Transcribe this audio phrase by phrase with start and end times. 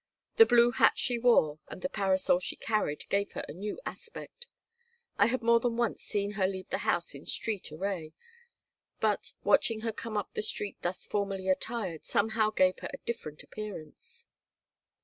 [0.37, 4.47] The blue hat she wore and the parasol she carried gave her a new aspect.
[5.19, 8.13] I had more than once seen her leave the house in street array,
[8.99, 13.43] but watching her come up the street thus formally attired somehow gave her a different
[13.43, 14.25] appearance.